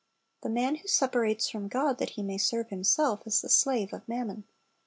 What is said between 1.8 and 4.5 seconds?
that he may serve himself, is the slave of mammon.